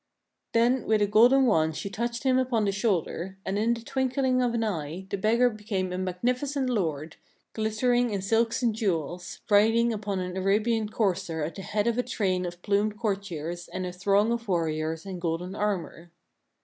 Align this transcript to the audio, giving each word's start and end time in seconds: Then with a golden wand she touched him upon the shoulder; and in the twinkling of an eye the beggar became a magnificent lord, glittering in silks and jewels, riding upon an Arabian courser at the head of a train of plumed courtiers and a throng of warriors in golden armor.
Then 0.53 0.87
with 0.87 0.99
a 1.03 1.05
golden 1.05 1.45
wand 1.45 1.77
she 1.77 1.87
touched 1.87 2.23
him 2.23 2.39
upon 2.39 2.65
the 2.65 2.71
shoulder; 2.71 3.37
and 3.45 3.59
in 3.59 3.75
the 3.75 3.83
twinkling 3.83 4.41
of 4.41 4.55
an 4.55 4.63
eye 4.63 5.05
the 5.11 5.15
beggar 5.15 5.47
became 5.47 5.93
a 5.93 5.97
magnificent 5.99 6.71
lord, 6.71 7.17
glittering 7.53 8.09
in 8.09 8.23
silks 8.23 8.63
and 8.63 8.73
jewels, 8.73 9.41
riding 9.47 9.93
upon 9.93 10.19
an 10.19 10.35
Arabian 10.35 10.89
courser 10.89 11.43
at 11.43 11.53
the 11.53 11.61
head 11.61 11.85
of 11.85 11.99
a 11.99 12.01
train 12.01 12.47
of 12.47 12.63
plumed 12.63 12.97
courtiers 12.97 13.67
and 13.67 13.85
a 13.85 13.91
throng 13.93 14.31
of 14.31 14.47
warriors 14.47 15.05
in 15.05 15.19
golden 15.19 15.53
armor. 15.53 16.09